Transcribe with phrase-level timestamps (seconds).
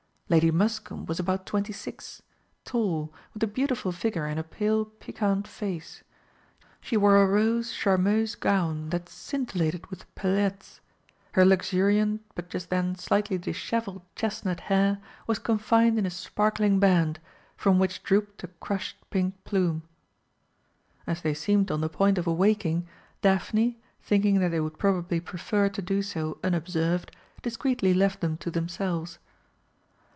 [0.33, 2.21] Lady Muscombe was about twenty six,
[2.63, 6.05] tall, with a beautiful figure and a pale, piquant face;
[6.79, 10.79] she wore a rose charmeuse gown that scintillated with paillettes;
[11.33, 17.19] her luxuriant, but just then slightly dishevelled, chestnut hair was confined in a sparkling band,
[17.57, 19.83] from which drooped a crushed pink plume.
[21.05, 22.87] As they seemed on the point of awaking,
[23.21, 27.11] Daphne, thinking that they would probably prefer to do so unobserved,
[27.41, 29.19] discreetly left them to themselves.